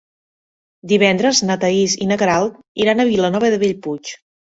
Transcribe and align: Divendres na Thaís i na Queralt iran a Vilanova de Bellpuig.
Divendres 0.91 1.41
na 1.49 1.57
Thaís 1.63 1.93
i 2.05 2.07
na 2.11 2.17
Queralt 2.21 2.57
iran 2.87 3.05
a 3.05 3.07
Vilanova 3.11 3.53
de 3.55 3.61
Bellpuig. 3.65 4.13